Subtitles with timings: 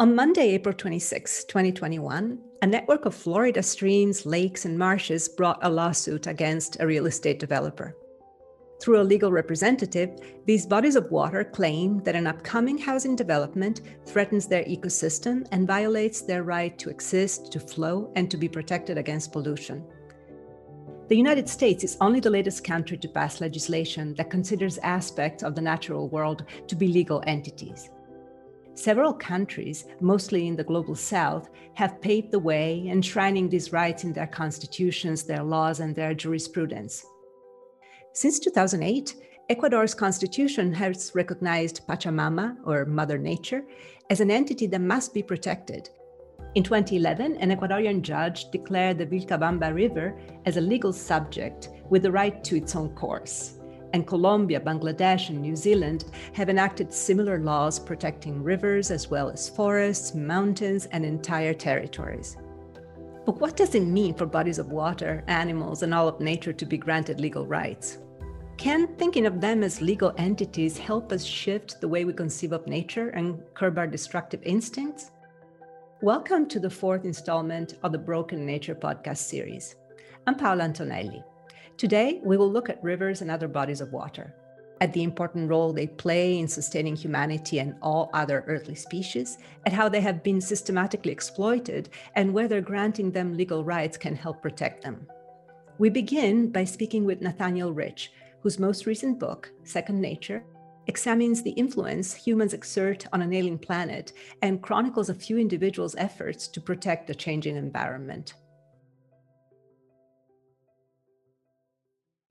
[0.00, 5.68] On Monday, April 26, 2021, a network of Florida streams, lakes, and marshes brought a
[5.68, 7.94] lawsuit against a real estate developer.
[8.80, 14.48] Through a legal representative, these bodies of water claim that an upcoming housing development threatens
[14.48, 19.32] their ecosystem and violates their right to exist, to flow, and to be protected against
[19.32, 19.84] pollution.
[21.08, 25.54] The United States is only the latest country to pass legislation that considers aspects of
[25.54, 27.90] the natural world to be legal entities.
[28.80, 34.14] Several countries, mostly in the global south, have paved the way, enshrining these rights in
[34.14, 37.04] their constitutions, their laws, and their jurisprudence.
[38.14, 39.16] Since 2008,
[39.50, 43.64] Ecuador's constitution has recognized Pachamama, or Mother Nature,
[44.08, 45.90] as an entity that must be protected.
[46.54, 52.12] In 2011, an Ecuadorian judge declared the Vilcabamba River as a legal subject with the
[52.12, 53.59] right to its own course
[53.92, 59.48] and Colombia, Bangladesh, and New Zealand have enacted similar laws protecting rivers as well as
[59.48, 62.36] forests, mountains, and entire territories.
[63.26, 66.66] But what does it mean for bodies of water, animals, and all of nature to
[66.66, 67.98] be granted legal rights?
[68.56, 72.66] Can thinking of them as legal entities help us shift the way we conceive of
[72.66, 75.12] nature and curb our destructive instincts?
[76.02, 79.76] Welcome to the fourth installment of the Broken Nature podcast series.
[80.26, 81.22] I'm Paola Antonelli.
[81.76, 84.34] Today, we will look at rivers and other bodies of water,
[84.80, 89.72] at the important role they play in sustaining humanity and all other earthly species, at
[89.72, 94.82] how they have been systematically exploited, and whether granting them legal rights can help protect
[94.82, 95.06] them.
[95.78, 98.12] We begin by speaking with Nathaniel Rich,
[98.42, 100.44] whose most recent book, Second Nature,
[100.86, 104.12] examines the influence humans exert on an alien planet
[104.42, 108.34] and chronicles a few individuals' efforts to protect the changing environment.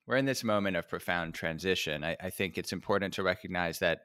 [0.09, 2.03] We're in this moment of profound transition.
[2.03, 3.99] I, I, think it's important to recognize that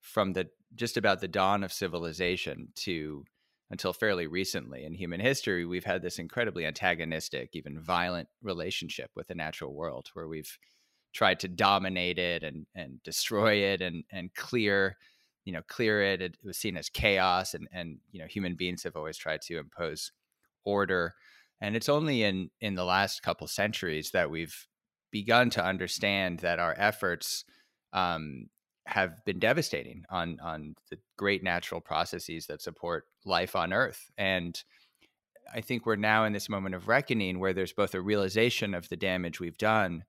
[0.00, 3.24] from the just about the dawn of civilization to
[3.68, 9.26] until fairly recently in human history, we've had this incredibly antagonistic, even violent relationship with
[9.26, 10.58] the natural world, where we've
[11.12, 14.96] tried to dominate it and and destroy it and and clear,
[15.44, 16.22] you know, clear it.
[16.22, 19.58] It was seen as chaos, and and you know, human beings have always tried to
[19.58, 20.12] impose
[20.64, 21.14] order.
[21.60, 24.68] And it's only in in the last couple centuries that we've
[25.12, 27.44] begun to understand that our efforts
[27.92, 28.48] um,
[28.86, 34.10] have been devastating on on the great natural processes that support life on Earth.
[34.18, 34.60] And
[35.54, 38.88] I think we're now in this moment of reckoning where there's both a realization of
[38.88, 40.04] the damage we've done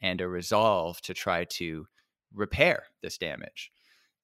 [0.00, 1.86] and a resolve to try to
[2.34, 3.70] repair this damage.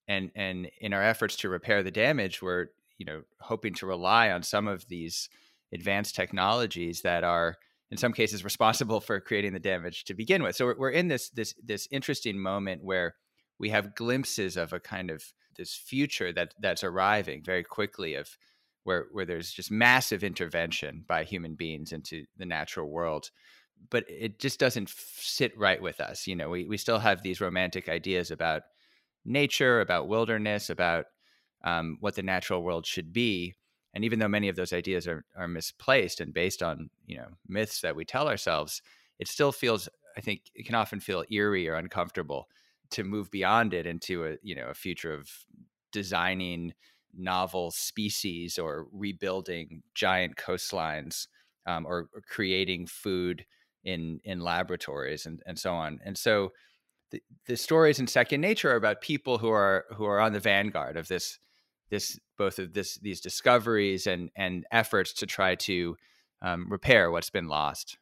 [0.09, 2.69] And and in our efforts to repair the damage, we're
[2.99, 5.29] you know hoping to rely on some of these
[5.73, 7.57] advanced technologies that are
[7.91, 10.57] in some cases responsible for creating the damage to begin with.
[10.57, 13.15] So we're, in this this this interesting moment where
[13.59, 15.25] we have glimpses of a kind of
[15.57, 18.37] this future that that's arriving very quickly of
[18.85, 23.31] where where there's just massive intervention by human beings into the natural world.
[23.91, 26.49] But it just doesn't sit right with us you know?
[26.49, 28.63] We, we still have these romantic ideas about
[29.25, 31.07] nature about wilderness about
[31.65, 33.55] um, what the natural world should be
[33.95, 37.29] and even though many of those ideas are, are misplaced and based on you know
[37.49, 38.83] myths that we tell ourselves
[39.19, 42.49] it still feels i think it can often feel eerie or uncomfortable
[42.91, 45.29] to move beyond it into a you know a future of
[45.93, 46.73] designing
[47.17, 51.29] novel species or rebuilding giant coastlines
[51.67, 53.47] um, or, or, creating food
[53.85, 56.01] in in laboratories and, and so on.
[56.05, 56.53] And so
[57.11, 60.41] the, the stories in second nature are about people who are who are on the
[60.41, 61.39] vanguard of this
[61.91, 65.97] this both of this these discoveries and and efforts to try to
[66.43, 67.99] um, repair what's been lost.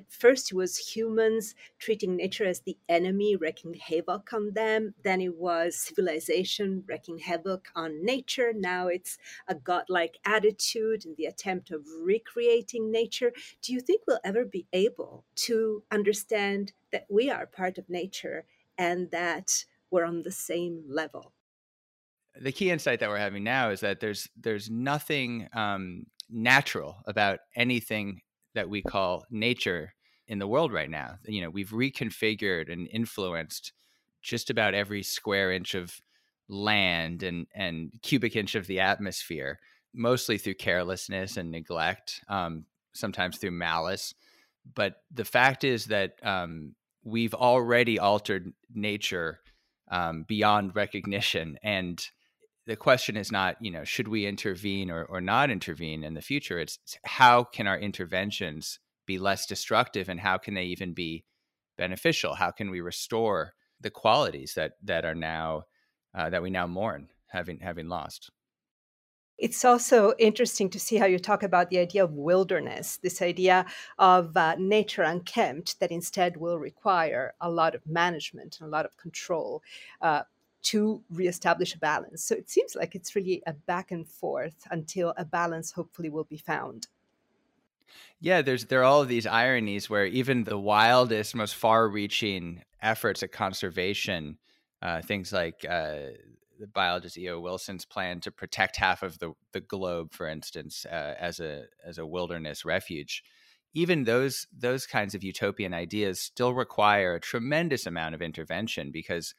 [0.00, 4.94] At first, it was humans treating nature as the enemy, wreaking havoc on them.
[5.04, 8.54] Then it was civilization wreaking havoc on nature.
[8.54, 13.34] Now it's a godlike attitude in the attempt of recreating nature.
[13.60, 18.46] Do you think we'll ever be able to understand that we are part of nature
[18.78, 21.34] and that we're on the same level?
[22.38, 27.40] The key insight that we're having now is that there's there's nothing um, natural about
[27.56, 28.20] anything
[28.54, 29.94] that we call nature
[30.28, 31.16] in the world right now.
[31.24, 33.72] You know, we've reconfigured and influenced
[34.22, 36.00] just about every square inch of
[36.48, 39.58] land and and cubic inch of the atmosphere,
[39.94, 44.14] mostly through carelessness and neglect, um, sometimes through malice.
[44.74, 49.40] But the fact is that um, we've already altered nature
[49.90, 52.00] um, beyond recognition, and
[52.70, 56.22] the question is not, you know, should we intervene or, or not intervene in the
[56.22, 56.60] future?
[56.60, 61.24] It's how can our interventions be less destructive and how can they even be
[61.76, 62.34] beneficial?
[62.34, 65.64] How can we restore the qualities that that are now
[66.14, 68.30] uh, that we now mourn having having lost?
[69.36, 73.66] It's also interesting to see how you talk about the idea of wilderness, this idea
[73.98, 78.84] of uh, nature unkempt that instead will require a lot of management and a lot
[78.84, 79.60] of control.
[80.00, 80.22] Uh,
[80.62, 82.22] to reestablish a balance.
[82.22, 86.24] So it seems like it's really a back and forth until a balance hopefully will
[86.24, 86.88] be found.
[88.20, 93.22] Yeah, there's there are all of these ironies where even the wildest, most far-reaching efforts
[93.22, 94.38] at conservation,
[94.82, 96.12] uh, things like uh,
[96.58, 97.40] the biologist E.O.
[97.40, 101.98] Wilson's plan to protect half of the, the globe, for instance, uh, as a as
[101.98, 103.24] a wilderness refuge,
[103.72, 109.34] even those those kinds of utopian ideas still require a tremendous amount of intervention because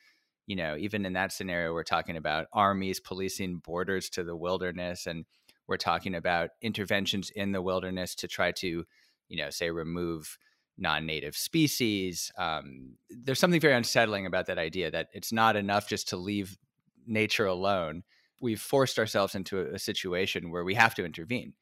[0.47, 5.07] you know even in that scenario we're talking about armies policing borders to the wilderness
[5.07, 5.25] and
[5.67, 8.85] we're talking about interventions in the wilderness to try to
[9.27, 10.37] you know say remove
[10.77, 16.09] non-native species um, there's something very unsettling about that idea that it's not enough just
[16.09, 16.57] to leave
[17.05, 18.03] nature alone,
[18.41, 21.53] we've forced ourselves into a, a situation where we have to intervene.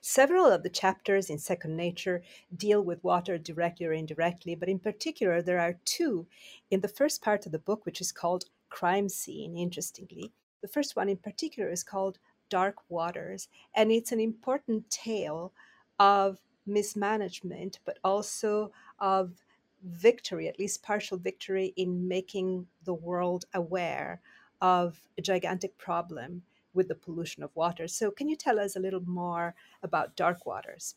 [0.00, 2.22] Several of the chapters in Second Nature
[2.54, 6.26] deal with water directly or indirectly, but in particular, there are two
[6.70, 10.32] in the first part of the book, which is called Crime Scene, interestingly.
[10.60, 15.52] The first one in particular is called Dark Waters, and it's an important tale
[15.98, 19.44] of mismanagement, but also of
[19.82, 24.20] victory, at least partial victory, in making the world aware
[24.60, 26.42] of a gigantic problem
[26.74, 27.88] with the pollution of water.
[27.88, 30.94] So, can you tell us a little more about dark waters?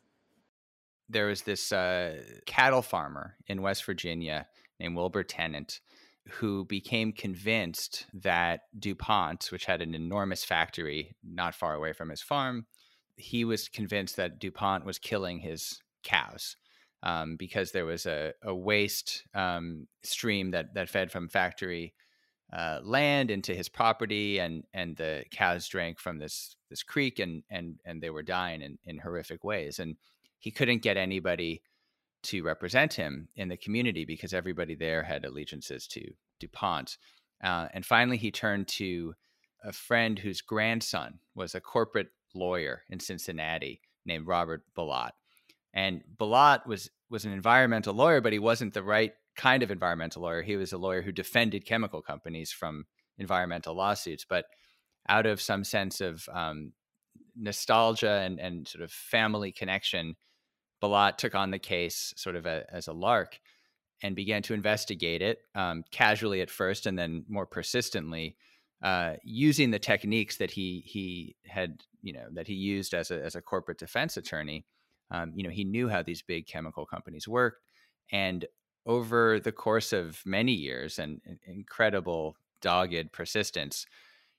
[1.10, 4.48] There was this uh, cattle farmer in West Virginia
[4.80, 5.82] named Wilbur Tennant
[6.30, 12.22] who became convinced that DuPont, which had an enormous factory not far away from his
[12.22, 12.66] farm,
[13.18, 16.58] he was convinced that DuPont was killing his cows
[17.04, 21.94] um, because there was a, a waste um, stream that that fed from factory
[22.54, 27.44] uh, land into his property, and and the cows drank from this this creek, and
[27.50, 29.98] and and they were dying in, in horrific ways, and
[30.40, 31.62] he couldn't get anybody
[32.24, 36.98] to represent him in the community because everybody there had allegiances to DuPont,
[37.44, 39.16] uh, and finally he turned to
[39.64, 45.12] a friend whose grandson was a corporate lawyer in Cincinnati named Robert Bilott
[45.74, 50.24] and Bilott was was an environmental lawyer, but he wasn't the right kind of environmental
[50.24, 50.42] lawyer.
[50.42, 52.86] He was a lawyer who defended chemical companies from
[53.18, 54.26] environmental lawsuits.
[54.28, 54.46] But
[55.08, 56.74] out of some sense of um,
[57.36, 60.16] nostalgia and, and sort of family connection,
[60.82, 63.40] Bilott took on the case sort of a, as a lark
[64.04, 68.36] and began to investigate it um, casually at first and then more persistently
[68.82, 73.24] uh, using the techniques that he he had you know that he used as a
[73.24, 74.66] as a corporate defense attorney
[75.12, 77.62] um, you know, he knew how these big chemical companies worked.
[78.12, 78.46] And
[78.86, 83.86] over the course of many years and incredible dogged persistence,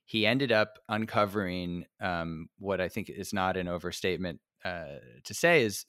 [0.05, 5.63] he ended up uncovering um, what I think is not an overstatement uh, to say
[5.63, 5.85] is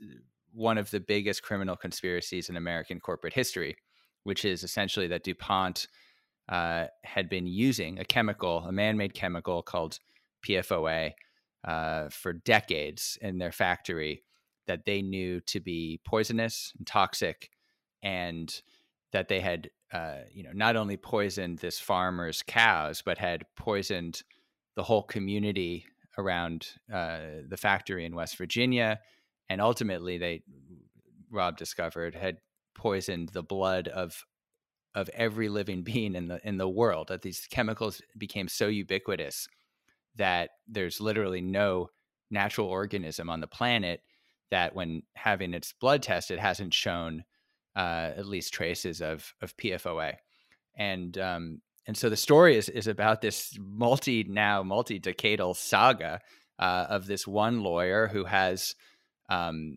[0.52, 3.76] one of the biggest criminal conspiracies in American corporate history,
[4.22, 5.88] which is essentially that DuPont
[6.48, 9.98] uh, had been using a chemical, a man made chemical called
[10.46, 11.12] PFOA,
[11.64, 14.22] uh, for decades in their factory
[14.66, 17.50] that they knew to be poisonous and toxic,
[18.04, 18.62] and
[19.12, 24.23] that they had, uh, you know, not only poisoned this farmer's cows, but had poisoned
[24.76, 25.87] the whole community
[26.18, 27.18] around uh,
[27.49, 29.00] the factory in West Virginia,
[29.49, 30.42] and ultimately they,
[31.30, 32.37] Rob discovered, had
[32.75, 34.25] poisoned the blood of
[34.94, 37.08] of every living being in the in the world.
[37.08, 39.49] That these chemicals became so ubiquitous
[40.16, 41.88] that there's literally no
[42.30, 44.00] natural organism on the planet
[44.50, 47.25] that when having its blood tested hasn't shown
[47.76, 50.14] uh, at least traces of of PFOA,
[50.76, 56.21] and um, and so the story is is about this multi now multi decadal saga
[56.59, 58.75] uh, of this one lawyer who has
[59.28, 59.76] um,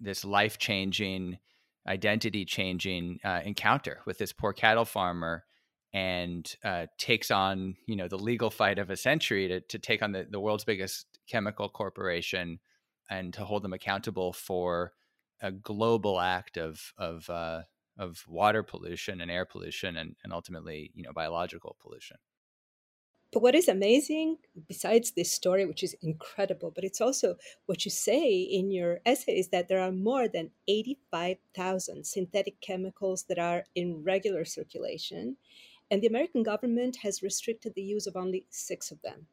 [0.00, 1.38] this life changing,
[1.86, 5.44] identity changing uh, encounter with this poor cattle farmer
[5.92, 10.02] and uh, takes on you know the legal fight of a century to, to take
[10.02, 12.58] on the, the world's biggest chemical corporation
[13.08, 14.92] and to hold them accountable for
[15.40, 17.62] a global act of of uh,
[17.98, 22.16] of water pollution and air pollution and, and ultimately you know biological pollution.
[23.32, 24.38] But what is amazing,
[24.68, 29.36] besides this story, which is incredible, but it's also what you say in your essay
[29.38, 35.36] is that there are more than 85,000 synthetic chemicals that are in regular circulation,
[35.90, 39.26] and the American government has restricted the use of only six of them.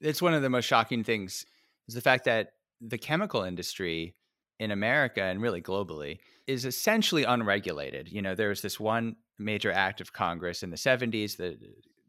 [0.00, 1.46] It's one of the most shocking things
[1.86, 4.16] is the fact that the chemical industry
[4.62, 8.08] in America and really globally is essentially unregulated.
[8.08, 11.58] You know, there's this one major act of Congress in the 70s, the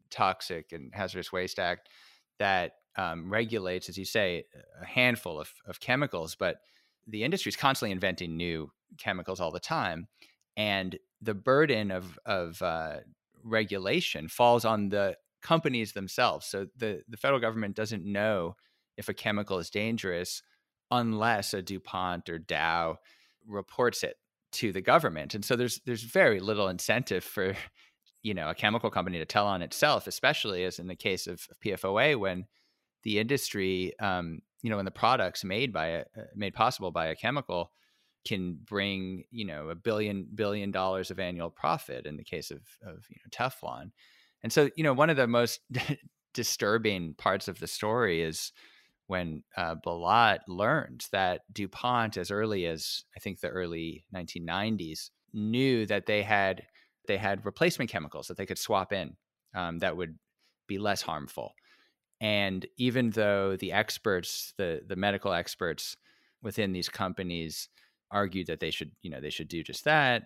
[0.08, 1.88] Toxic and Hazardous Waste Act,
[2.38, 4.44] that um, regulates, as you say,
[4.80, 6.58] a handful of, of chemicals, but
[7.08, 10.06] the industry is constantly inventing new chemicals all the time,
[10.56, 12.98] and the burden of of uh,
[13.42, 16.46] regulation falls on the companies themselves.
[16.46, 18.54] So the the federal government doesn't know
[18.96, 20.40] if a chemical is dangerous
[20.90, 22.98] unless a DuPont or Dow
[23.46, 24.16] reports it
[24.52, 25.34] to the government.
[25.34, 27.54] And so there's there's very little incentive for
[28.22, 31.46] you know a chemical company to tell on itself, especially as in the case of,
[31.64, 32.46] PFOA when
[33.02, 37.06] the industry, um, you know, when the products made by a, uh, made possible by
[37.06, 37.70] a chemical
[38.26, 42.60] can bring you know a billion billion dollars of annual profit in the case of
[42.86, 43.90] of you know Teflon.
[44.42, 45.60] And so you know one of the most
[46.34, 48.52] disturbing parts of the story is
[49.06, 55.84] when uh, Bilott learned that DuPont, as early as I think the early 1990s, knew
[55.86, 56.62] that they had
[57.06, 59.16] they had replacement chemicals that they could swap in
[59.54, 60.18] um, that would
[60.66, 61.52] be less harmful.
[62.20, 65.96] And even though the experts, the the medical experts
[66.42, 67.68] within these companies,
[68.10, 70.24] argued that they should, you know, they should do just that,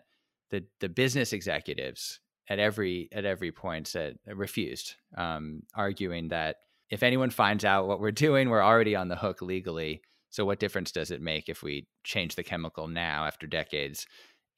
[0.50, 6.56] the the business executives at every at every point said refused, um, arguing that
[6.90, 10.02] if anyone finds out what we're doing, we're already on the hook legally.
[10.30, 14.06] So what difference does it make if we change the chemical now after decades?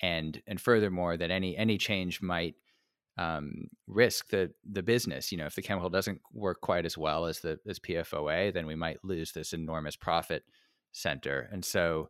[0.02, 2.54] And and furthermore, that any any change might
[3.18, 5.30] um, risk the the business.
[5.30, 8.66] You know, if the chemical doesn't work quite as well as the as PFOA, then
[8.66, 10.44] we might lose this enormous profit
[10.92, 11.48] center.
[11.52, 12.08] And so,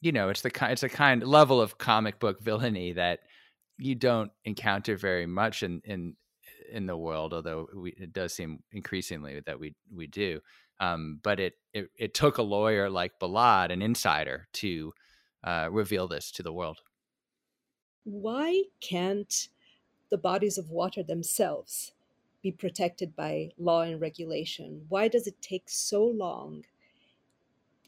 [0.00, 3.20] you know, it's the kind it's a kind level of comic book villainy that
[3.78, 6.16] you don't encounter very much in in
[6.70, 10.40] in the world, although we, it does seem increasingly that we we do.
[10.78, 14.92] Um, but it, it, it took a lawyer like Bilott, an insider, to
[15.42, 16.80] uh, reveal this to the world.
[18.04, 19.48] Why can't
[20.10, 21.92] the bodies of water themselves
[22.42, 24.84] be protected by law and regulation?
[24.88, 26.64] Why does it take so long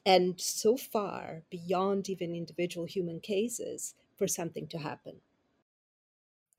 [0.05, 5.21] and so far beyond even individual human cases for something to happen?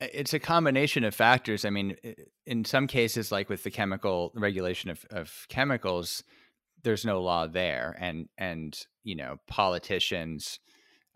[0.00, 1.64] It's a combination of factors.
[1.64, 1.96] I mean,
[2.46, 6.24] in some cases, like with the chemical regulation of, of chemicals,
[6.82, 10.58] there's no law there, and and you know politicians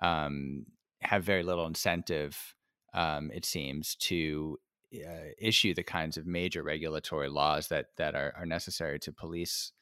[0.03, 0.67] um,
[1.01, 2.55] have very little incentive,
[2.93, 4.59] um, it seems, to
[4.95, 9.73] uh, issue the kinds of major regulatory laws that that are, are necessary to police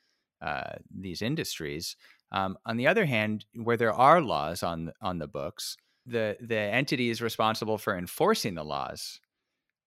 [0.41, 1.97] uh, these industries.
[2.31, 6.59] Um, on the other hand, where there are laws on on the books, the the
[6.59, 9.21] entities responsible for enforcing the laws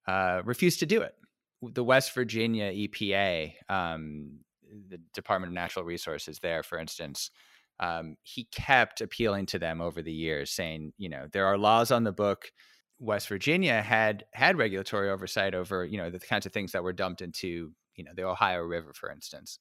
[0.07, 1.15] uh, refused to do it.
[1.62, 4.39] The West Virginia EPA, um,
[4.89, 7.31] the Department of Natural Resources, there, for instance,
[7.79, 11.91] um, he kept appealing to them over the years, saying, you know, there are laws
[11.91, 12.51] on the book.
[13.00, 16.93] West Virginia had had regulatory oversight over, you know, the kinds of things that were
[16.93, 19.60] dumped into, you know, the Ohio River, for instance.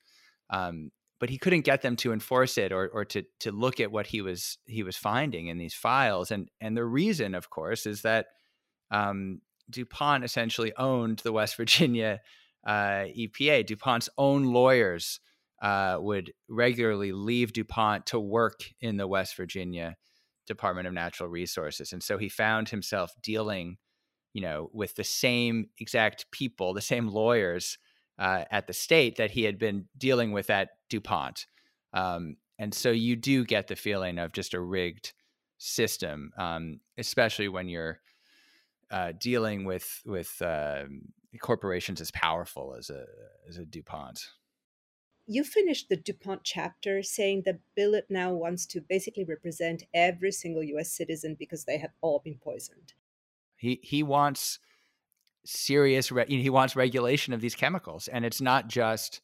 [0.51, 0.91] Um,
[1.25, 4.09] but he couldn't get them to enforce it or or to to look at what
[4.09, 6.31] he was he was finding in these files.
[6.31, 8.27] And and the reason, of course, is that
[8.91, 9.41] um,
[9.71, 12.21] DuPont essentially owned the West Virginia
[12.67, 13.65] uh, EPA.
[13.65, 15.19] DuPont's own lawyers
[15.63, 19.97] uh, would regularly leave DuPont to work in the West Virginia
[20.47, 23.79] Department of Natural Resources, and so he found himself dealing,
[24.35, 27.79] you know, with the same exact people, the same lawyers
[28.19, 31.47] uh, at the state that he had been dealing with at DuPont.
[31.93, 35.13] Um, and so you do get the feeling of just a rigged
[35.59, 38.01] system, um, especially when you're
[38.91, 40.85] uh, dealing with with uh,
[41.41, 43.05] corporations as powerful as a
[43.49, 44.29] as a DuPont.
[45.27, 50.63] You finished the DuPont chapter saying that Bilott now wants to basically represent every single
[50.63, 50.93] U.S.
[50.93, 52.93] citizen because they have all been poisoned.
[53.57, 54.61] He he wants
[55.45, 59.21] serious re- he wants regulation of these chemicals and it's not just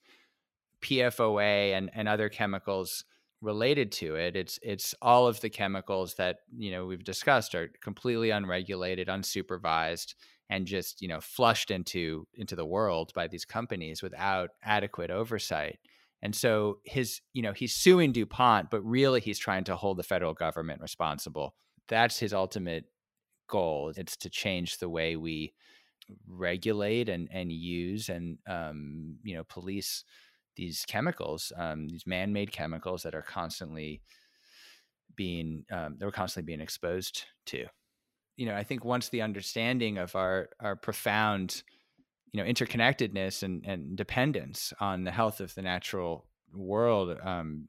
[0.82, 3.04] PFOA and and other chemicals
[3.42, 7.70] related to it it's it's all of the chemicals that you know we've discussed are
[7.80, 10.14] completely unregulated unsupervised
[10.50, 15.78] and just you know flushed into into the world by these companies without adequate oversight.
[16.22, 20.02] And so his you know he's suing DuPont but really he's trying to hold the
[20.02, 21.54] federal government responsible.
[21.88, 22.84] That's his ultimate
[23.49, 25.54] goal it's to change the way we
[26.26, 30.04] regulate and and use and um, you know police
[30.57, 34.02] these chemicals, um, these man-made chemicals that are constantly
[35.16, 37.66] being um, they're constantly being exposed to.
[38.37, 41.62] You know, I think once the understanding of our our profound
[42.33, 47.69] you know interconnectedness and, and dependence on the health of the natural world um,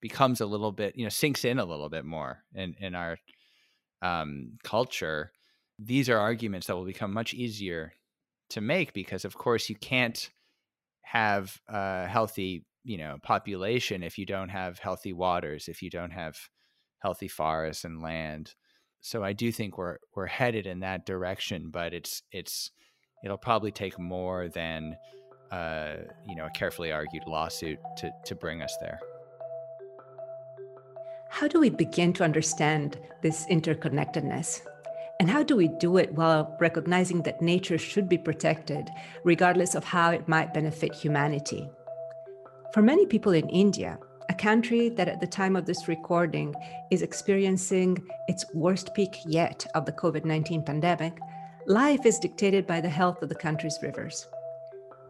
[0.00, 3.18] becomes a little bit you know sinks in a little bit more in in our
[4.02, 5.32] um, culture
[5.78, 7.92] these are arguments that will become much easier
[8.50, 10.30] to make because of course you can't
[11.12, 16.10] have a healthy you know population if you don't have healthy waters, if you don't
[16.10, 16.36] have
[16.98, 18.54] healthy forests and land.
[19.00, 22.70] So I do think we're we're headed in that direction, but it's it's
[23.24, 24.96] it'll probably take more than
[25.50, 25.96] uh,
[26.26, 28.98] you know a carefully argued lawsuit to to bring us there.
[31.30, 34.62] How do we begin to understand this interconnectedness?
[35.20, 38.88] And how do we do it while recognizing that nature should be protected,
[39.24, 41.68] regardless of how it might benefit humanity?
[42.72, 43.98] For many people in India,
[44.28, 46.54] a country that at the time of this recording
[46.90, 47.98] is experiencing
[48.28, 51.18] its worst peak yet of the COVID 19 pandemic,
[51.66, 54.28] life is dictated by the health of the country's rivers.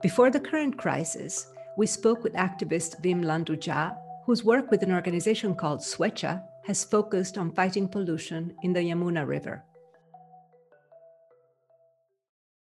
[0.01, 5.55] Before the current crisis, we spoke with activist Vimlendu Jha, whose work with an organization
[5.55, 9.65] called Swechha has focused on fighting pollution in the Yamuna River.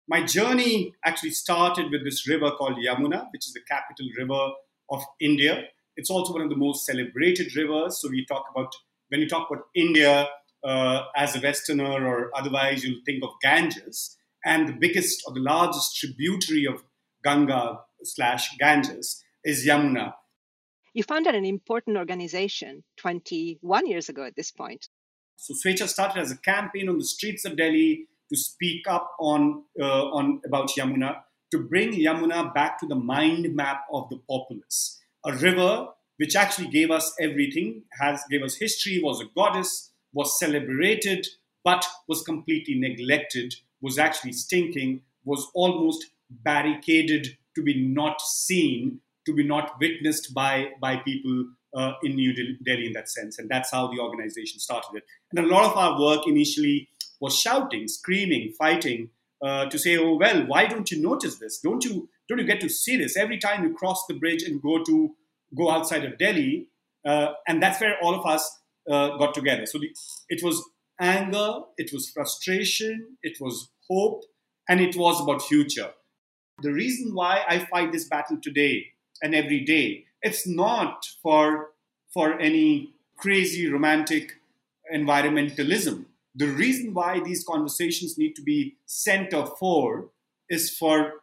[0.09, 4.53] My journey actually started with this river called Yamuna, which is the capital river
[4.89, 5.63] of India.
[5.97, 7.99] It's also one of the most celebrated rivers.
[7.99, 8.73] So we talk about
[9.09, 10.27] when you talk about India
[10.63, 15.39] uh, as a Westerner or otherwise, you'll think of Ganges, and the biggest or the
[15.41, 16.83] largest tributary of
[17.23, 20.13] Ganga slash Ganges is Yamuna.
[20.93, 24.87] You founded an important organization 21 years ago at this point.
[25.35, 29.63] So Swechha started as a campaign on the streets of Delhi to speak up on
[29.79, 34.99] uh, on about Yamuna, to bring Yamuna back to the mind map of the populace.
[35.25, 40.39] A river which actually gave us everything, has gave us history, was a goddess, was
[40.39, 41.27] celebrated,
[41.63, 49.33] but was completely neglected, was actually stinking, was almost barricaded to be not seen, to
[49.33, 53.37] be not witnessed by, by people uh, in New Delhi in that sense.
[53.37, 55.03] And that's how the organization started it.
[55.31, 59.09] And a lot of our work initially was shouting, screaming, fighting
[59.41, 61.59] uh, to say, "Oh well, why don't you notice this?
[61.59, 64.61] Don't you don't you get to see this every time you cross the bridge and
[64.61, 65.15] go to
[65.57, 66.67] go outside of Delhi?"
[67.05, 69.65] Uh, and that's where all of us uh, got together.
[69.65, 69.89] So the,
[70.29, 70.63] it was
[70.99, 74.23] anger, it was frustration, it was hope,
[74.67, 75.91] and it was about future.
[76.61, 78.87] The reason why I fight this battle today
[79.21, 81.69] and every day, it's not for
[82.13, 84.33] for any crazy romantic
[84.93, 86.05] environmentalism.
[86.37, 90.11] The reason why these conversations need to be center for
[90.49, 91.13] is for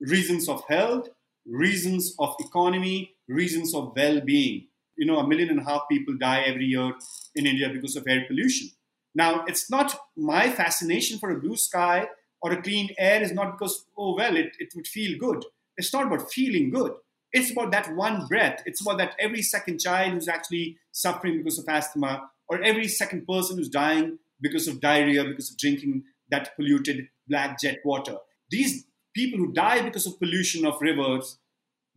[0.00, 1.08] reasons of health,
[1.44, 4.68] reasons of economy, reasons of well-being.
[4.96, 6.92] You know, a million and a half people die every year
[7.34, 8.68] in India because of air pollution.
[9.12, 12.06] Now, it's not my fascination for a blue sky
[12.40, 15.44] or a clean air is not because, oh, well, it, it would feel good.
[15.76, 16.92] It's not about feeling good.
[17.32, 18.62] It's about that one breath.
[18.66, 23.26] It's about that every second child who's actually suffering because of asthma, or every second
[23.26, 28.16] person who's dying because of diarrhea, because of drinking that polluted black jet water.
[28.50, 31.38] These people who die because of pollution of rivers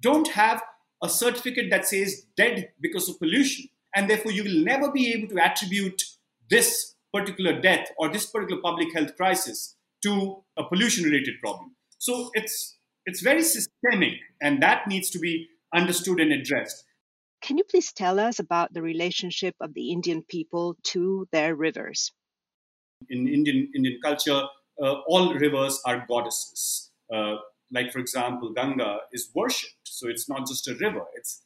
[0.02, 0.62] don't have
[1.02, 3.68] a certificate that says dead because of pollution.
[3.96, 6.02] And therefore, you will never be able to attribute
[6.50, 11.76] this particular death or this particular public health crisis to a pollution related problem.
[12.00, 16.84] So it's it's very systemic and that needs to be understood and addressed.
[17.42, 22.12] Can you please tell us about the relationship of the Indian people to their rivers?
[23.10, 24.44] In Indian Indian culture,
[24.82, 26.92] uh, all rivers are goddesses.
[27.14, 27.36] Uh,
[27.72, 31.44] like for example, Ganga is worshipped, so it's not just a river; it's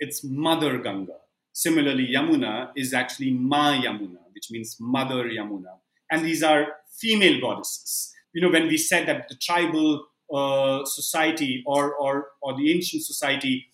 [0.00, 1.18] it's Mother Ganga.
[1.52, 5.78] Similarly, Yamuna is actually Ma Yamuna, which means Mother Yamuna,
[6.10, 6.66] and these are
[6.98, 8.12] female goddesses.
[8.32, 13.04] You know, when we said that the tribal uh, society or, or, or the ancient
[13.04, 13.66] society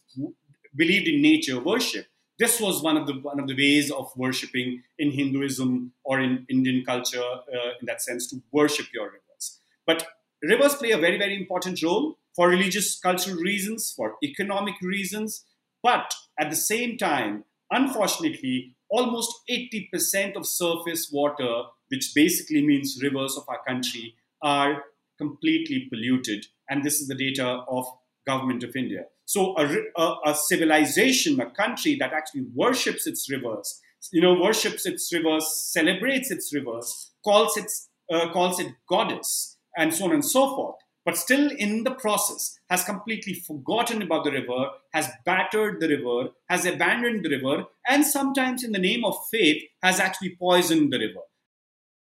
[0.77, 2.07] believed in nature worship,
[2.41, 6.47] this was one of the one of the ways of worshiping in Hinduism or in
[6.49, 9.61] Indian culture, uh, in that sense, to worship your rivers.
[9.87, 10.09] But
[10.43, 15.45] rivers play a very very important role for religious cultural reasons, for economic reasons,
[15.83, 23.37] but at the same time, unfortunately, almost 80% of surface water which basically means rivers
[23.37, 24.85] of our country, are
[25.19, 26.47] completely polluted.
[26.69, 27.87] And this is the data of
[28.27, 29.07] government of India.
[29.31, 29.65] So a,
[29.97, 35.47] a, a, civilization, a country that actually worships its rivers, you know, worships its rivers,
[35.73, 37.71] celebrates its rivers, calls it,
[38.13, 40.75] uh, calls it goddess, and so on and so forth.
[41.05, 46.31] But still, in the process, has completely forgotten about the river, has battered the river,
[46.49, 50.99] has abandoned the river, and sometimes, in the name of faith, has actually poisoned the
[50.99, 51.21] river.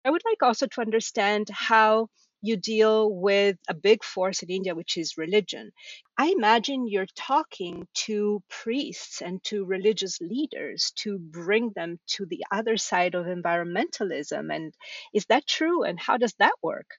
[0.04, 2.08] I would like also to understand how
[2.42, 5.70] you deal with a big force in India, which is religion.
[6.18, 12.44] I imagine you're talking to priests and to religious leaders to bring them to the
[12.50, 14.54] other side of environmentalism.
[14.54, 14.74] And
[15.14, 15.84] is that true?
[15.84, 16.90] And how does that work?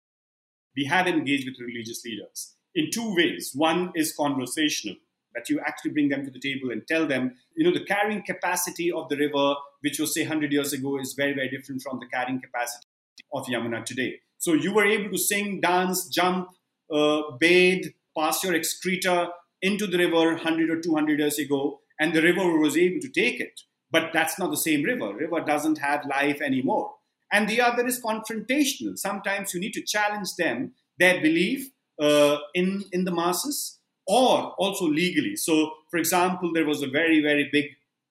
[0.76, 3.52] We have engaged with religious leaders in two ways.
[3.54, 4.96] One is conversational.
[5.36, 8.24] that you actually bring them to the table and tell them, you know, the carrying
[8.24, 12.00] capacity of the river, which was, say, 100 years ago, is very, very different from
[12.00, 12.88] the carrying capacity
[13.34, 14.20] of Yamuna today.
[14.44, 16.50] So you were able to sing, dance, jump,
[16.94, 17.86] uh, bathe,
[18.18, 19.30] pass your excreta
[19.62, 23.40] into the river 100 or 200 years ago, and the river was able to take
[23.40, 23.62] it.
[23.90, 25.14] But that's not the same river.
[25.14, 26.92] River doesn't have life anymore.
[27.32, 28.98] And the other is confrontational.
[28.98, 34.86] Sometimes you need to challenge them, their belief uh, in, in the masses, or also
[34.86, 35.38] legally.
[35.38, 37.68] So, for example, there was a very, very big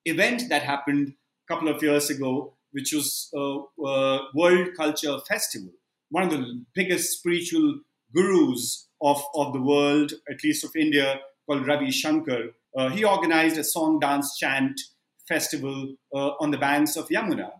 [0.07, 1.13] event that happened
[1.47, 5.73] a couple of years ago, which was a, a World Culture Festival.
[6.13, 7.81] One of the biggest spiritual
[8.15, 12.51] gurus of, of the world, at least of India, called Ravi Shankar.
[12.77, 14.79] Uh, he organized a song, dance, chant
[15.27, 17.51] festival uh, on the banks of Yamuna.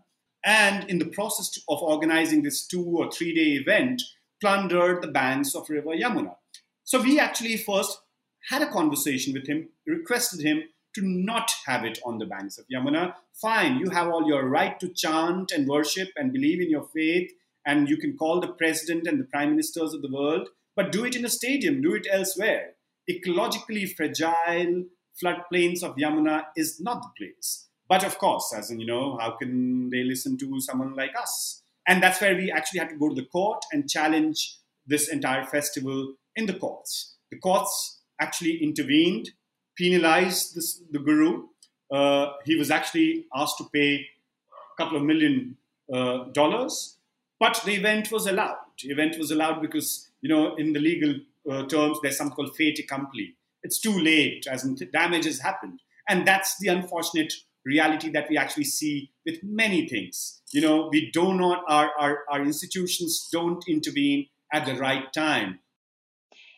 [0.45, 4.03] And in the process of organizing this two or three day event,
[4.39, 6.35] plundered the banks of River Yamuna.
[6.83, 8.01] So we actually first
[8.49, 10.63] had a conversation with him, requested him
[10.93, 13.15] to not have it on the banks of Yamuna.
[13.41, 17.31] Fine, you have all your right to chant and worship and believe in your faith,
[17.65, 21.05] and you can call the president and the prime ministers of the world, but do
[21.05, 22.71] it in a stadium, do it elsewhere.
[23.09, 24.85] Ecologically fragile
[25.21, 27.67] floodplains of Yamuna is not the place.
[27.87, 31.61] But of course, as in, you know, how can they listen to someone like us?
[31.87, 35.45] And that's where we actually had to go to the court and challenge this entire
[35.45, 37.15] festival in the courts.
[37.31, 39.31] The courts actually intervened,
[39.77, 41.47] penalized this, the guru.
[41.91, 45.57] Uh, he was actually asked to pay a couple of million
[45.93, 46.97] uh, dollars,
[47.43, 48.55] but the event was allowed.
[48.81, 51.15] The event was allowed because, you know, in the legal
[51.51, 53.35] uh, terms, there's something called fait accompli.
[53.63, 55.81] It's too late, as in damage has happened.
[56.07, 57.33] And that's the unfortunate
[57.65, 60.41] reality that we actually see with many things.
[60.53, 65.59] You know, we do not, our, our, our institutions don't intervene at the right time.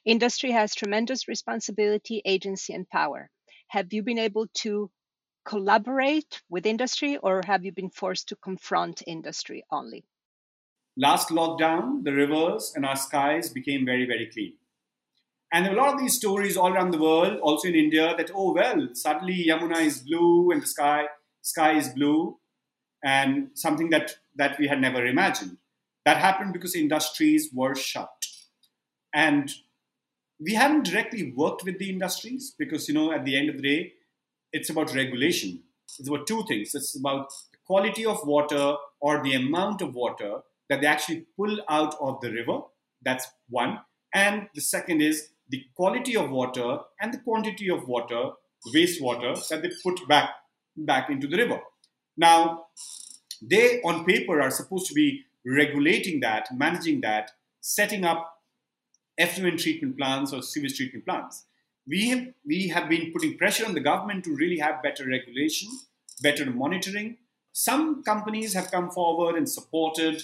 [0.06, 3.32] Industry has tremendous responsibility, agency, and power.
[3.69, 4.91] Have you been able to
[5.45, 10.06] collaborate with industry or have you been forced to confront industry only?
[10.97, 14.53] Last lockdown, the rivers and our skies became very, very clean.
[15.51, 18.13] And there are a lot of these stories all around the world, also in India,
[18.17, 21.05] that, oh, well, suddenly Yamuna is blue and the sky,
[21.41, 22.38] sky is blue,
[23.03, 25.58] and something that, that we had never imagined.
[26.05, 28.25] That happened because industries were shut.
[29.13, 29.53] And
[30.39, 33.62] we haven't directly worked with the industries because, you know, at the end of the
[33.62, 33.93] day,
[34.51, 35.63] it's about regulation.
[35.99, 36.73] It's about two things.
[36.73, 41.60] It's about the quality of water or the amount of water that they actually pull
[41.69, 42.60] out of the river.
[43.04, 43.80] That's one.
[44.13, 48.32] And the second is the quality of water and the quantity of water,
[48.73, 50.30] wastewater, that they put back,
[50.75, 51.60] back into the river.
[52.17, 52.65] Now,
[53.41, 58.41] they on paper are supposed to be regulating that, managing that, setting up
[59.17, 61.45] effluent treatment plants or sewage treatment plants.
[61.88, 65.69] We have, we have been putting pressure on the government to really have better regulation,
[66.21, 67.17] better monitoring.
[67.54, 70.23] Some companies have come forward and supported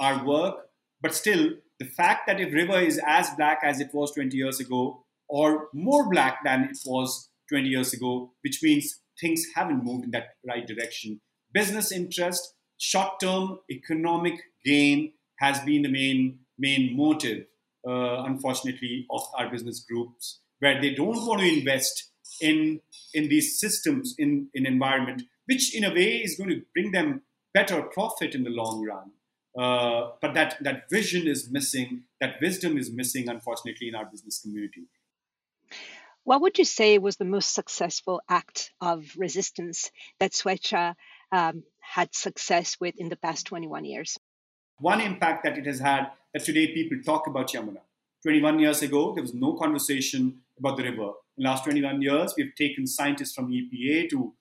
[0.00, 0.54] our work,
[1.00, 4.60] but still the fact that if river is as black as it was 20 years
[4.60, 10.04] ago or more black than it was 20 years ago which means things haven't moved
[10.04, 11.20] in that right direction.
[11.52, 14.34] Business interest short-term economic
[14.64, 17.44] gain has been the main main motive
[17.86, 22.10] uh, unfortunately of our business groups where they don't want to invest
[22.40, 22.80] in
[23.14, 27.22] in these systems in in environment which in a way is going to bring them
[27.52, 29.10] better profit in the long run
[29.58, 34.40] uh, but that, that vision is missing, that wisdom is missing, unfortunately, in our business
[34.40, 34.82] community.
[36.24, 40.94] What would you say was the most successful act of resistance that Swechha
[41.32, 44.18] um, had success with in the past 21 years?
[44.78, 47.80] One impact that it has had that today people talk about Yamuna.
[48.22, 51.12] 21 years ago, there was no conversation about the river.
[51.36, 54.34] In the last 21 years, we've taken scientists from EPA to,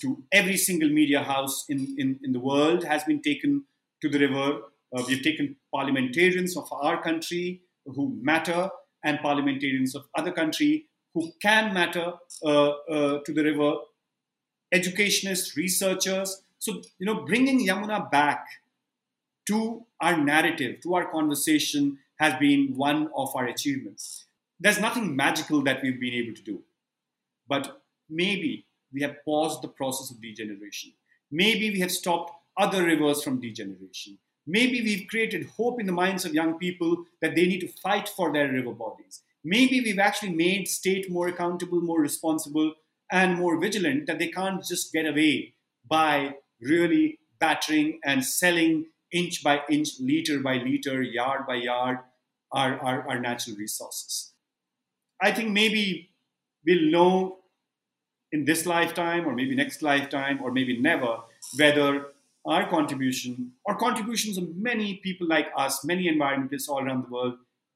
[0.00, 3.64] to every single media house in, in, in the world has been taken
[4.06, 4.60] to the river.
[4.94, 8.68] Uh, we've taken parliamentarians of our country who matter
[9.04, 12.12] and parliamentarians of other country who can matter
[12.44, 13.74] uh, uh, to the river,
[14.72, 16.42] educationists, researchers.
[16.58, 18.46] So, you know, bringing Yamuna back
[19.48, 24.26] to our narrative, to our conversation, has been one of our achievements.
[24.58, 26.62] There's nothing magical that we've been able to do,
[27.48, 30.92] but maybe we have paused the process of degeneration.
[31.30, 34.18] Maybe we have stopped other rivers from degeneration.
[34.46, 38.08] Maybe we've created hope in the minds of young people that they need to fight
[38.08, 39.22] for their river bodies.
[39.44, 42.74] Maybe we've actually made state more accountable, more responsible,
[43.10, 45.54] and more vigilant that they can't just get away
[45.88, 51.98] by really battering and selling inch by inch, liter by liter, yard by yard
[52.52, 54.32] our, our, our natural resources.
[55.20, 56.10] I think maybe
[56.64, 57.38] we'll know
[58.32, 61.18] in this lifetime or maybe next lifetime or maybe never
[61.56, 62.06] whether
[62.46, 67.34] our contribution or contributions of many people like us, many environmentalists all around the world,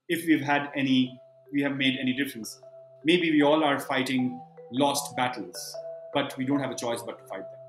[0.09, 1.19] if we've had any,
[1.53, 2.61] we have made any difference.
[3.05, 4.41] Maybe we all are fighting
[4.73, 5.75] lost battles,
[6.15, 7.61] but we don't have a choice but to fight them.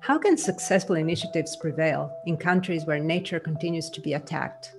[0.00, 4.74] How can successful initiatives prevail in countries where nature continues to be attacked?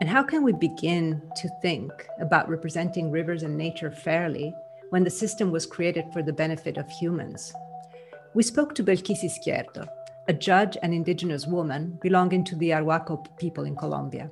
[0.00, 1.90] And how can we begin to think
[2.20, 4.54] about representing rivers and nature fairly
[4.90, 7.52] when the system was created for the benefit of humans?
[8.34, 9.88] We spoke to Belkis Izquierdo,
[10.28, 14.30] a judge and indigenous woman belonging to the Arhuaco people in Colombia.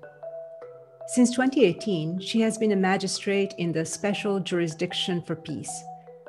[1.07, 5.83] Since 2018, she has been a magistrate in the Special Jurisdiction for Peace,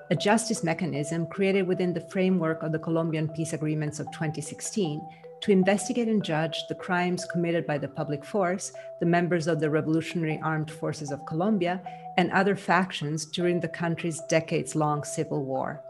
[0.09, 5.01] a justice mechanism created within the framework of the Colombian peace agreements of 2016
[5.41, 9.69] to investigate and judge the crimes committed by the public force, the members of the
[9.69, 11.81] Revolutionary Armed Forces of Colombia,
[12.15, 15.83] and other factions during the country's decades long civil war.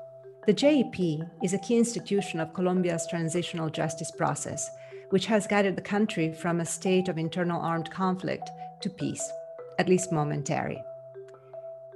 [0.48, 4.72] The JEP is a key institution of Colombia's transitional justice process,
[5.10, 9.30] which has guided the country from a state of internal armed conflict to peace,
[9.78, 10.82] at least momentary.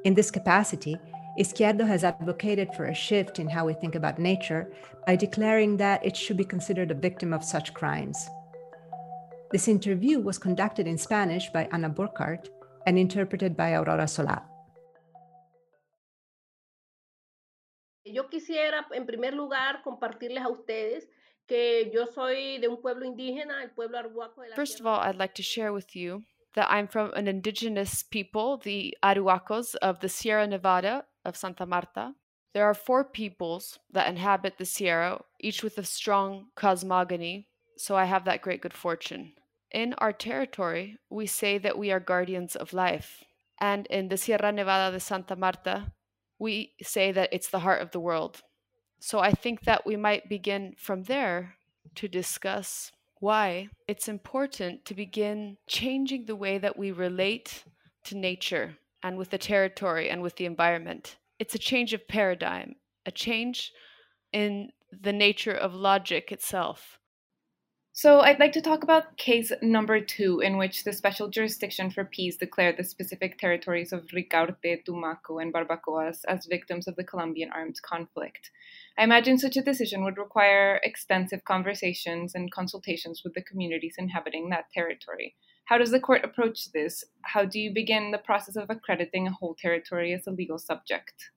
[0.03, 0.97] In this capacity,
[1.39, 4.69] Izquierdo has advocated for a shift in how we think about nature
[5.07, 8.27] by declaring that it should be considered a victim of such crimes.
[9.53, 12.49] This interview was conducted in Spanish by Ana Burkhardt
[12.85, 14.41] and interpreted by Aurora Solá.
[18.11, 21.09] Yo quisiera, en primer lugar, compartirles a ustedes
[21.47, 24.99] que yo soy de un pueblo indígena, el pueblo arhuaco de la First of all,
[24.99, 26.23] I'd like to share with you
[26.55, 32.13] that I'm from an indigenous people, the Arhuacos of the Sierra Nevada of Santa Marta.
[32.53, 37.47] There are four peoples that inhabit the Sierra, each with a strong cosmogony,
[37.77, 39.33] so I have that great good fortune.
[39.71, 43.23] In our territory, we say that we are guardians of life.
[43.59, 45.93] And in the Sierra Nevada de Santa Marta,
[46.41, 48.41] we say that it's the heart of the world.
[48.99, 51.55] So I think that we might begin from there
[51.93, 57.63] to discuss why it's important to begin changing the way that we relate
[58.05, 61.17] to nature and with the territory and with the environment.
[61.37, 62.73] It's a change of paradigm,
[63.05, 63.71] a change
[64.33, 66.97] in the nature of logic itself.
[67.93, 72.05] So, I'd like to talk about case number two, in which the Special Jurisdiction for
[72.05, 77.51] Peace declared the specific territories of Ricaurte, Tumaco, and Barbacoas as victims of the Colombian
[77.51, 78.49] armed conflict.
[78.97, 84.49] I imagine such a decision would require extensive conversations and consultations with the communities inhabiting
[84.51, 85.35] that territory.
[85.65, 87.03] How does the court approach this?
[87.23, 91.31] How do you begin the process of accrediting a whole territory as a legal subject?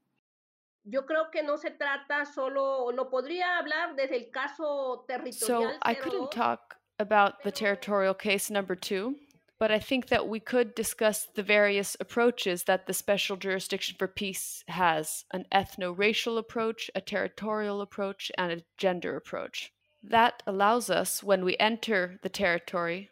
[5.47, 9.17] So I couldn't talk about the territorial case number two,
[9.59, 14.09] but I think that we could discuss the various approaches that the Special Jurisdiction for
[14.09, 19.73] Peace has an ethno racial approach, a territorial approach, and a gender approach.
[20.03, 23.11] That allows us, when we enter the territory,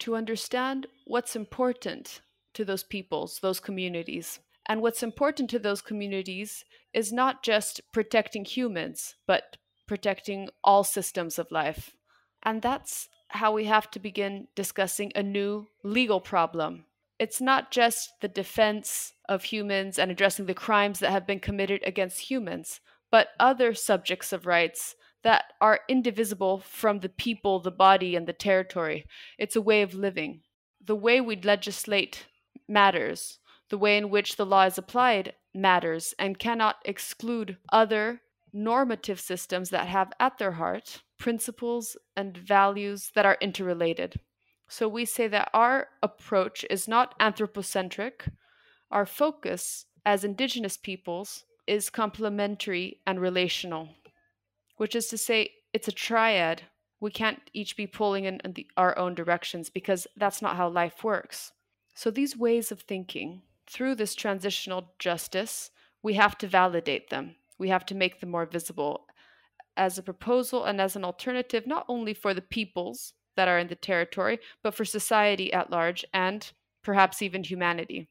[0.00, 2.20] to understand what's important
[2.52, 4.40] to those peoples, those communities.
[4.66, 11.38] And what's important to those communities is not just protecting humans, but protecting all systems
[11.38, 11.96] of life.
[12.42, 16.84] And that's how we have to begin discussing a new legal problem.
[17.18, 21.82] It's not just the defense of humans and addressing the crimes that have been committed
[21.84, 22.80] against humans,
[23.10, 28.32] but other subjects of rights that are indivisible from the people, the body, and the
[28.32, 29.06] territory.
[29.38, 30.42] It's a way of living.
[30.84, 32.26] The way we legislate
[32.68, 33.38] matters.
[33.70, 38.20] The way in which the law is applied matters and cannot exclude other
[38.52, 44.20] normative systems that have at their heart principles and values that are interrelated.
[44.68, 48.26] So we say that our approach is not anthropocentric.
[48.90, 53.90] Our focus as indigenous peoples is complementary and relational
[54.76, 56.62] which is to say, it's a triad.
[57.00, 61.04] We can't each be pulling in, the, our own directions because that's not how life
[61.04, 61.52] works.
[61.94, 65.70] So, these ways of thinking, through this transitional justice,
[66.02, 67.36] we have to validate them.
[67.58, 69.06] We have to make them more visible
[69.76, 73.68] as a proposal and as an alternative, not only for the peoples that are in
[73.68, 78.08] the territory, but for society at large and perhaps even humanity.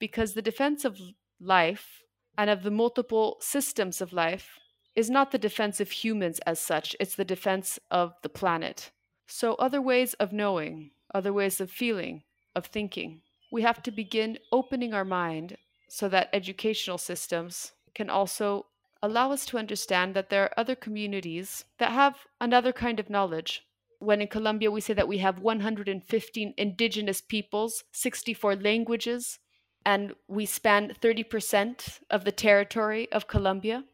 [0.00, 0.98] Because the defense of
[1.40, 2.00] life
[2.36, 4.58] and of the multiple systems of life
[4.96, 8.90] is not the defense of humans as such, it's the defense of the planet.
[9.26, 12.22] So, other ways of knowing, other ways of feeling,
[12.54, 13.22] of thinking.
[13.54, 18.66] We have to begin opening our mind so that educational systems can also
[19.00, 23.62] allow us to understand that there are other communities that have another kind of knowledge.
[24.00, 29.38] When in Colombia we say that we have 115 indigenous peoples, 64 languages,
[29.86, 33.84] and we span 30% of the territory of Colombia.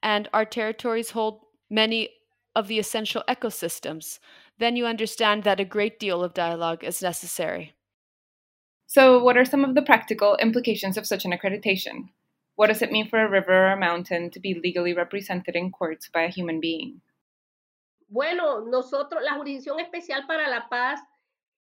[0.00, 2.10] And our territories hold many
[2.54, 4.20] of the essential ecosystems.
[4.60, 7.74] Then you understand that a great deal of dialogue is necessary.
[8.88, 12.08] So, what are some of the practical implications of such an accreditation?
[12.56, 15.70] What does it mean for a river or a mountain to be legally represented in
[15.70, 17.02] courts by a human being?
[18.08, 21.00] Bueno, nosotros, la Jurisdicción Especial para la Paz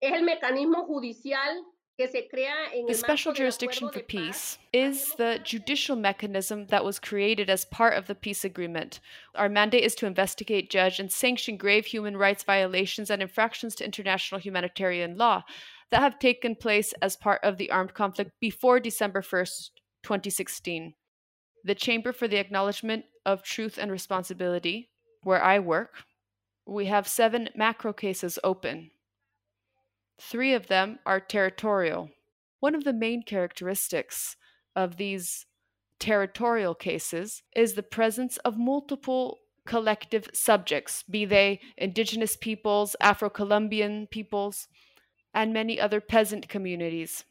[0.00, 1.62] es el mecanismo judicial
[1.98, 8.06] the Special Jurisdiction for Peace is the judicial mechanism that was created as part of
[8.06, 8.98] the peace agreement.
[9.35, 13.85] Our mandate is to investigate, judge, and sanction grave human rights violations and infractions to
[13.85, 15.44] international humanitarian law
[15.92, 19.70] that have taken place as part of the armed conflict before December 1st,
[20.02, 20.94] 2016.
[21.64, 24.90] The Chamber for the Acknowledgement of Truth and Responsibility,
[25.22, 26.02] where I work,
[26.66, 28.90] we have seven macro cases open
[30.22, 32.11] Three of them are territorial.
[32.61, 34.37] One of the main characteristics
[34.76, 35.46] of these
[35.98, 44.07] territorial cases is the presence of multiple collective subjects, be they indigenous peoples, Afro Colombian
[44.07, 44.68] peoples,
[45.35, 47.25] and many other peasant communities.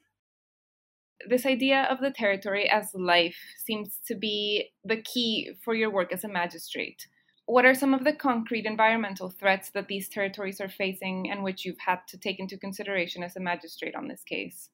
[1.28, 6.12] This idea of the territory as life seems to be the key for your work
[6.12, 7.08] as a magistrate
[7.52, 11.66] what are some of the concrete environmental threats that these territories are facing and which
[11.66, 14.70] you've had to take into consideration as a magistrate on this case?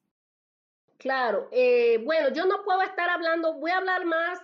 [1.00, 1.46] Claro.
[1.52, 4.38] Eh, bueno, yo no puedo estar hablando, voy a hablar más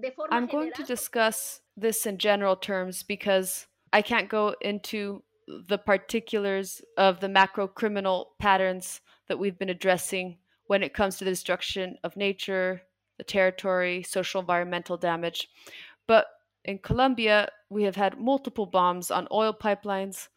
[0.00, 5.22] de forma I'm going to discuss this in general terms because I can't go into
[5.46, 11.24] the particulars of the macro criminal patterns that we've been addressing when it comes to
[11.24, 12.82] the destruction of nature,
[13.18, 15.48] the territory, social environmental damage.
[16.06, 16.26] But
[16.64, 20.28] in Colombia, we have had multiple bombs on oil pipelines.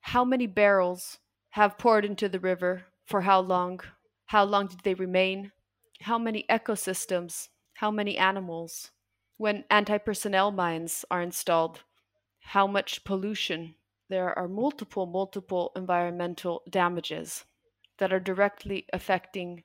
[0.00, 1.18] How many barrels
[1.50, 2.84] have poured into the river?
[3.04, 3.80] For how long?
[4.26, 5.52] How long did they remain?
[6.00, 7.48] How many ecosystems?
[7.74, 8.92] How many animals?
[9.36, 11.82] When anti personnel mines are installed,
[12.40, 13.74] how much pollution?
[14.12, 17.46] There are multiple, multiple environmental damages
[17.96, 19.62] that are directly affecting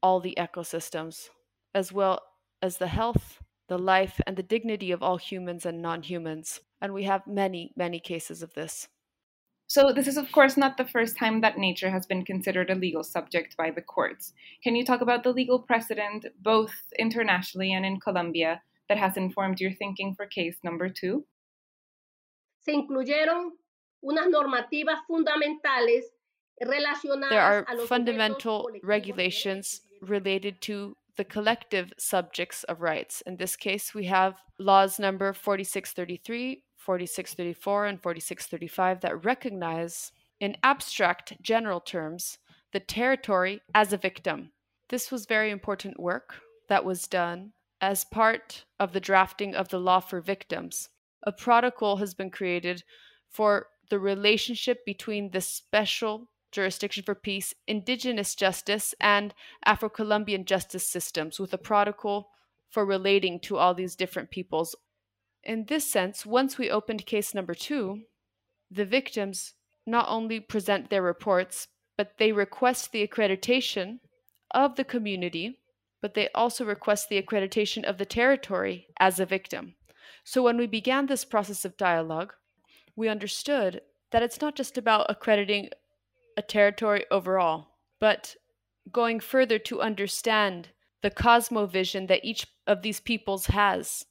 [0.00, 1.30] all the ecosystems,
[1.74, 2.22] as well
[2.62, 6.60] as the health the life and the dignity of all humans and non humans.
[6.80, 8.86] And we have many, many cases of this.
[9.66, 12.76] So, this is, of course, not the first time that nature has been considered a
[12.76, 14.32] legal subject by the courts.
[14.62, 19.60] Can you talk about the legal precedent, both internationally and in Colombia, that has informed
[19.60, 21.26] your thinking for case number two?
[22.60, 23.50] Se incluyeron
[24.02, 26.04] unas normativas fundamentales
[26.62, 33.22] relacionadas there are fundamental regulations related to the collective subjects of rights.
[33.26, 41.34] In this case, we have laws number 4633, 4634, and 4635 that recognize, in abstract
[41.42, 42.38] general terms,
[42.72, 44.52] the territory as a victim.
[44.88, 46.36] This was very important work
[46.68, 50.88] that was done as part of the drafting of the law for victims.
[51.24, 52.84] A protocol has been created
[53.28, 60.86] for the relationship between the special jurisdiction for peace, indigenous justice, and Afro Colombian justice
[60.86, 62.30] systems with a protocol
[62.70, 64.74] for relating to all these different peoples.
[65.44, 68.02] In this sense, once we opened case number two,
[68.70, 69.54] the victims
[69.86, 74.00] not only present their reports, but they request the accreditation
[74.52, 75.58] of the community,
[76.00, 79.74] but they also request the accreditation of the territory as a victim.
[80.24, 82.34] So when we began this process of dialogue,
[82.98, 83.80] we understood
[84.10, 85.70] that it's not just about accrediting
[86.36, 87.68] a territory overall,
[88.00, 88.34] but
[88.90, 90.70] going further to understand
[91.02, 94.04] the cosmovision that each of these peoples has.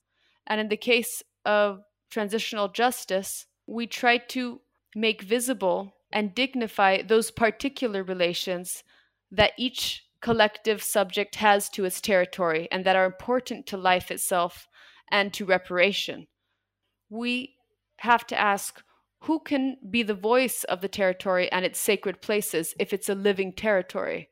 [0.48, 4.62] And in the case of transitional justice, we try to
[4.96, 8.84] make visible and dignify those particular relations
[9.30, 14.70] that each collective subject has to its territory and that are important to life itself
[15.12, 16.28] and to reparation.
[17.10, 17.57] We
[17.98, 18.82] have to ask
[19.22, 23.16] who can be the voice of the territory and its sacred places if it's a
[23.16, 24.30] living territory?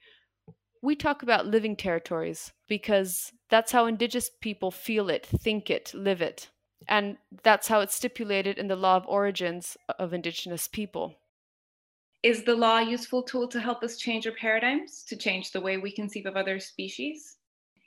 [0.82, 6.22] We talk about living territories because that's how indigenous people feel it, think it, live
[6.22, 6.50] it.
[6.88, 11.16] And that's how it's stipulated in the law of origins of indigenous people.
[12.22, 15.62] Is the law a useful tool to help us change our paradigms, to change the
[15.62, 17.35] way we conceive of other species?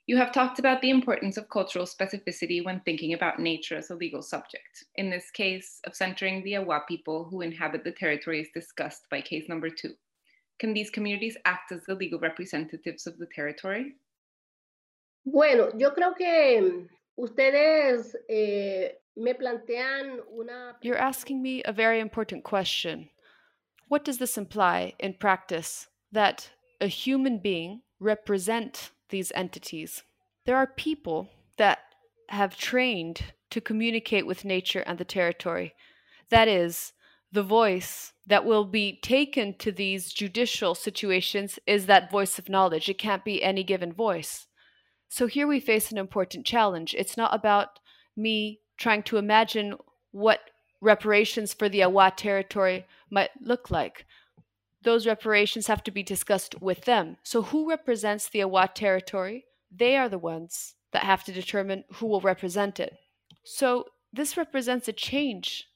[0.08, 3.94] You have talked about the importance of cultural specificity when thinking about nature as a
[3.94, 4.84] legal subject.
[4.94, 9.50] In this case, of centering the Awa people who inhabit the territories discussed by case
[9.50, 9.92] number two.
[10.60, 13.96] Can these communities act as the legal representatives of the territory?
[15.26, 16.88] Bueno, yo creo que
[17.18, 20.76] ustedes eh, me plantean una.
[20.80, 23.10] You're asking me a very important question.
[23.88, 25.86] What does this imply in practice?
[26.12, 26.48] That
[26.80, 30.02] a human being represent these entities.
[30.44, 31.78] There are people that
[32.28, 35.74] have trained to communicate with nature and the territory.
[36.30, 36.92] That is,
[37.32, 42.88] the voice that will be taken to these judicial situations is that voice of knowledge.
[42.88, 44.46] It can't be any given voice.
[45.08, 46.94] So here we face an important challenge.
[46.96, 47.78] It's not about
[48.16, 49.74] me trying to imagine
[50.10, 50.40] what
[50.80, 54.06] reparations for the Awa territory might look like.
[54.82, 57.16] Those reparations have to be discussed with them.
[57.22, 59.44] So, who represents the Awa territory?
[59.70, 62.94] They are the ones that have to determine who will represent it.
[63.44, 65.66] So, this represents a change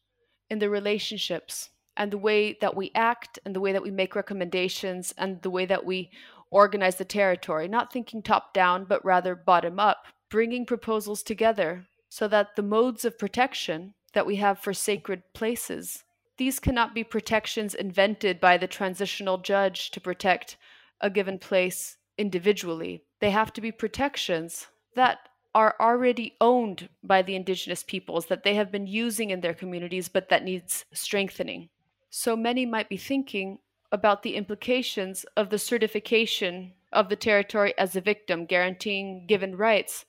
[0.48, 4.14] in the relationships and the way that we act and the way that we make
[4.14, 6.10] recommendations and the way that we
[6.50, 12.28] organize the territory, not thinking top down, but rather bottom up, bringing proposals together so
[12.28, 16.04] that the modes of protection that we have for sacred places,
[16.38, 20.56] these cannot be protections invented by the transitional judge to protect
[21.00, 23.04] a given place individually.
[23.20, 28.54] They have to be protections that are already owned by the indigenous peoples that they
[28.54, 31.68] have been using in their communities but that needs strengthening.
[32.08, 33.58] So many might be thinking
[33.90, 40.06] about the implications of the certification of the territory as a victim, guaranteeing given rights,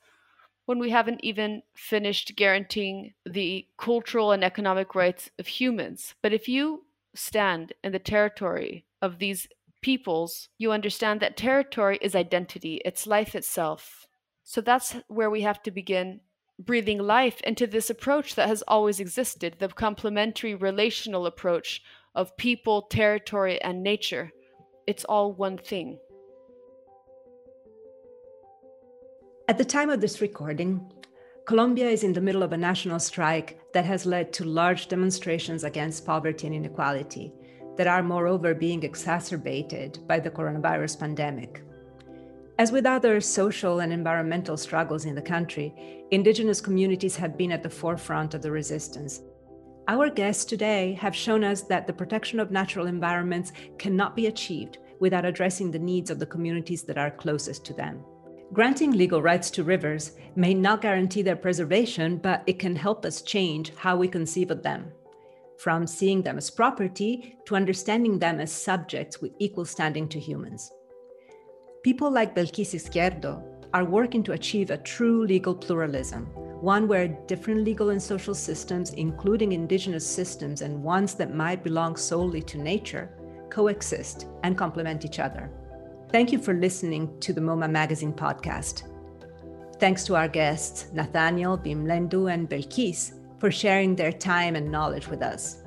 [0.66, 6.16] when we haven't even finished guaranteeing the cultural and economic rights of humans.
[6.22, 6.86] But if you
[7.16, 9.47] stand in the territory of these
[9.82, 14.07] peoples, you understand that territory is identity, it's life itself.
[14.43, 16.22] So that's where we have to begin
[16.59, 21.82] breathing life into this approach that has always existed the complementary relational approach
[22.16, 24.32] of people, territory, and nature.
[24.86, 25.99] It's all one thing.
[29.54, 30.91] At the time of this recording,
[31.45, 35.64] Colombia is in the middle of a national strike that has led to large demonstrations
[35.64, 37.32] against poverty and inequality
[37.78, 41.62] that are, moreover, being exacerbated by the coronavirus pandemic.
[42.58, 45.72] As with other social and environmental struggles in the country,
[46.10, 49.22] Indigenous communities have been at the forefront of the resistance.
[49.88, 54.80] Our guests today have shown us that the protection of natural environments cannot be achieved
[54.99, 58.04] without addressing the needs of the communities that are closest to them.
[58.54, 63.24] Granting legal rights to rivers may not guarantee their preservation, but it can help us
[63.24, 64.91] change how we conceive of them.
[65.58, 70.72] From seeing them as property to understanding them as subjects with equal standing to humans.
[71.84, 73.43] People like Belkis Izquierdo
[73.74, 76.28] are working to achieve a true legal pluralism,
[76.62, 81.95] one where different legal and social systems, including indigenous systems and ones that might belong
[81.95, 83.10] solely to nature,
[83.49, 85.49] coexist and complement each other.
[86.14, 88.84] Thank you for listening to the MoMA Magazine podcast.
[89.80, 95.24] Thanks to our guests, Nathaniel, Vimlendu, and Belkis, for sharing their time and knowledge with
[95.24, 95.64] us.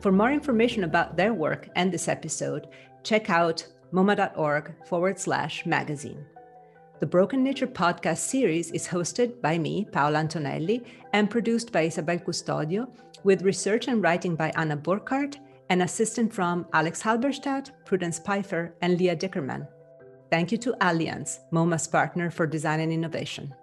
[0.00, 2.68] For more information about their work and this episode,
[3.04, 6.26] check out moma.org forward slash magazine.
[7.00, 10.84] The Broken Nature podcast series is hosted by me, Paola Antonelli,
[11.14, 12.86] and produced by Isabel Custodio,
[13.22, 15.38] with research and writing by Anna Burkhardt
[15.70, 19.66] and assistant from Alex Halberstadt, Prudence Peiffer, and Leah Dickerman.
[20.30, 23.54] Thank you to Allianz, MoMA's partner for design and innovation.